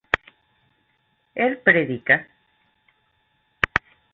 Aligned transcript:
él 1.35 1.59
predica 1.61 2.25